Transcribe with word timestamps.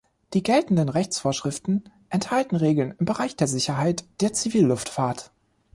Die 0.33 0.41
geltenden 0.41 0.89
Rechtsvorschriften 0.89 1.83
enthalten 2.09 2.55
Regeln 2.55 2.95
im 2.97 3.05
Bereich 3.05 3.35
der 3.35 3.45
Sicherheit 3.45 4.03
der 4.21 4.33
Zivilluftfahrt. 4.33 5.29